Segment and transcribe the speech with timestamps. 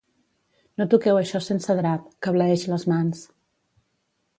[0.81, 3.27] No toqueu això sense drap, que bleeix les mans.